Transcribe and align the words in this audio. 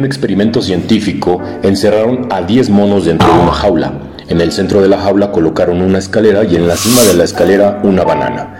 un 0.00 0.06
experimento 0.06 0.62
científico 0.62 1.42
encerraron 1.62 2.26
a 2.30 2.40
10 2.40 2.70
monos 2.70 3.04
dentro 3.04 3.28
de 3.30 3.38
una 3.38 3.52
jaula. 3.52 3.92
En 4.28 4.40
el 4.40 4.50
centro 4.50 4.80
de 4.80 4.88
la 4.88 4.98
jaula 4.98 5.30
colocaron 5.30 5.82
una 5.82 5.98
escalera 5.98 6.42
y 6.44 6.56
en 6.56 6.66
la 6.66 6.74
cima 6.74 7.02
de 7.02 7.12
la 7.12 7.24
escalera 7.24 7.80
una 7.82 8.02
banana. 8.02 8.54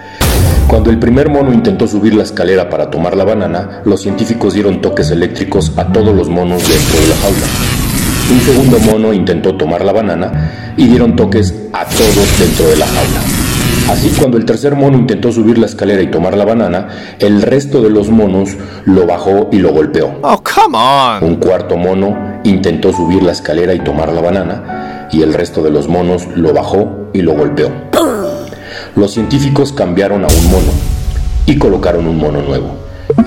Cuando 0.68 0.90
el 0.90 0.98
primer 0.98 1.30
mono 1.30 1.54
intentó 1.54 1.86
subir 1.86 2.14
la 2.14 2.24
escalera 2.24 2.68
para 2.68 2.90
tomar 2.90 3.16
la 3.16 3.24
banana, 3.24 3.80
los 3.86 4.02
científicos 4.02 4.52
dieron 4.52 4.82
toques 4.82 5.10
eléctricos 5.10 5.72
a 5.78 5.86
todos 5.90 6.14
los 6.14 6.28
monos 6.28 6.60
dentro 6.68 7.00
de 7.00 7.08
la 7.08 7.16
jaula. 7.16 7.46
Un 8.32 8.40
segundo 8.40 8.78
mono 8.80 9.12
intentó 9.14 9.56
tomar 9.56 9.82
la 9.82 9.92
banana 9.92 10.74
y 10.76 10.88
dieron 10.88 11.16
toques 11.16 11.54
a 11.72 11.86
todos 11.86 12.38
dentro 12.38 12.68
de 12.68 12.76
la 12.76 12.86
jaula. 12.86 13.39
Así 13.90 14.08
cuando 14.16 14.36
el 14.36 14.44
tercer 14.44 14.76
mono 14.76 14.96
intentó 14.96 15.32
subir 15.32 15.58
la 15.58 15.66
escalera 15.66 16.00
y 16.00 16.06
tomar 16.06 16.36
la 16.36 16.44
banana, 16.44 17.16
el 17.18 17.42
resto 17.42 17.82
de 17.82 17.90
los 17.90 18.08
monos 18.08 18.56
lo 18.84 19.04
bajó 19.04 19.48
y 19.50 19.58
lo 19.58 19.72
golpeó. 19.72 20.12
Oh, 20.22 20.40
come 20.44 20.78
on. 20.78 21.24
Un 21.24 21.36
cuarto 21.36 21.76
mono 21.76 22.38
intentó 22.44 22.92
subir 22.92 23.20
la 23.24 23.32
escalera 23.32 23.74
y 23.74 23.80
tomar 23.80 24.12
la 24.12 24.20
banana 24.20 25.08
y 25.10 25.22
el 25.22 25.34
resto 25.34 25.60
de 25.64 25.70
los 25.70 25.88
monos 25.88 26.28
lo 26.36 26.54
bajó 26.54 27.08
y 27.12 27.22
lo 27.22 27.32
golpeó. 27.32 27.72
Los 28.94 29.10
científicos 29.10 29.72
cambiaron 29.72 30.22
a 30.22 30.28
un 30.28 30.50
mono 30.52 30.72
y 31.46 31.58
colocaron 31.58 32.06
un 32.06 32.18
mono 32.18 32.42
nuevo. 32.42 32.76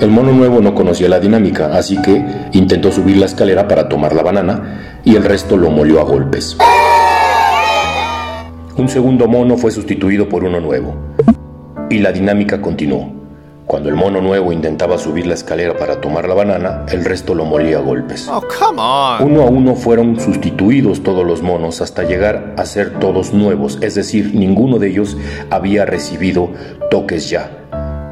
El 0.00 0.08
mono 0.08 0.32
nuevo 0.32 0.62
no 0.62 0.74
conocía 0.74 1.10
la 1.10 1.20
dinámica, 1.20 1.76
así 1.76 2.00
que 2.00 2.48
intentó 2.52 2.90
subir 2.90 3.18
la 3.18 3.26
escalera 3.26 3.68
para 3.68 3.90
tomar 3.90 4.14
la 4.14 4.22
banana 4.22 5.00
y 5.04 5.14
el 5.14 5.24
resto 5.24 5.58
lo 5.58 5.70
molió 5.70 6.00
a 6.00 6.04
golpes. 6.04 6.56
Un 8.76 8.88
segundo 8.88 9.28
mono 9.28 9.56
fue 9.56 9.70
sustituido 9.70 10.28
por 10.28 10.42
uno 10.42 10.58
nuevo 10.58 10.96
y 11.88 12.00
la 12.00 12.10
dinámica 12.10 12.60
continuó. 12.60 13.08
Cuando 13.66 13.88
el 13.88 13.94
mono 13.94 14.20
nuevo 14.20 14.52
intentaba 14.52 14.98
subir 14.98 15.28
la 15.28 15.34
escalera 15.34 15.76
para 15.76 16.00
tomar 16.00 16.28
la 16.28 16.34
banana, 16.34 16.84
el 16.90 17.04
resto 17.04 17.36
lo 17.36 17.44
molía 17.44 17.78
a 17.78 17.80
golpes. 17.80 18.28
Oh, 18.28 18.42
come 18.42 18.82
on. 18.82 19.22
Uno 19.22 19.42
a 19.42 19.46
uno 19.46 19.76
fueron 19.76 20.18
sustituidos 20.18 21.04
todos 21.04 21.24
los 21.24 21.40
monos 21.40 21.80
hasta 21.80 22.02
llegar 22.02 22.56
a 22.58 22.66
ser 22.66 22.98
todos 22.98 23.32
nuevos, 23.32 23.78
es 23.80 23.94
decir, 23.94 24.34
ninguno 24.34 24.80
de 24.80 24.88
ellos 24.88 25.16
había 25.50 25.86
recibido 25.86 26.50
toques 26.90 27.30
ya, 27.30 27.48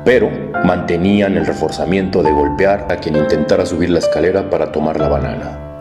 pero 0.04 0.30
mantenían 0.64 1.36
el 1.36 1.44
reforzamiento 1.44 2.22
de 2.22 2.30
golpear 2.30 2.86
a 2.88 2.96
quien 2.98 3.16
intentara 3.16 3.66
subir 3.66 3.90
la 3.90 3.98
escalera 3.98 4.48
para 4.48 4.70
tomar 4.70 5.00
la 5.00 5.08
banana. 5.08 5.71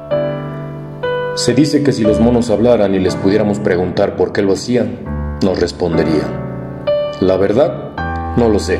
Se 1.35 1.53
dice 1.53 1.81
que 1.81 1.93
si 1.93 2.03
los 2.03 2.19
monos 2.19 2.49
hablaran 2.49 2.93
y 2.93 2.99
les 2.99 3.15
pudiéramos 3.15 3.59
preguntar 3.59 4.17
por 4.17 4.33
qué 4.33 4.41
lo 4.41 4.51
hacían, 4.51 4.99
nos 5.41 5.57
responderían. 5.61 6.27
La 7.21 7.37
verdad, 7.37 8.35
no 8.35 8.49
lo 8.49 8.59
sé, 8.59 8.79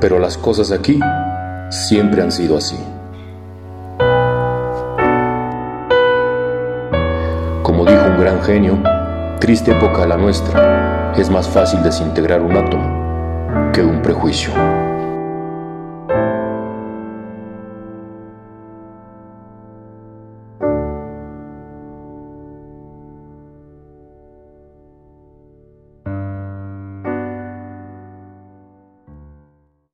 pero 0.00 0.18
las 0.18 0.38
cosas 0.38 0.72
aquí 0.72 0.98
siempre 1.68 2.22
han 2.22 2.32
sido 2.32 2.56
así. 2.56 2.78
Como 7.62 7.84
dijo 7.84 8.06
un 8.06 8.18
gran 8.18 8.42
genio, 8.42 8.82
triste 9.38 9.72
época 9.72 10.06
la 10.06 10.16
nuestra, 10.16 11.12
es 11.18 11.28
más 11.28 11.46
fácil 11.46 11.82
desintegrar 11.82 12.40
un 12.40 12.56
átomo 12.56 13.72
que 13.74 13.82
un 13.82 14.00
prejuicio. 14.00 14.52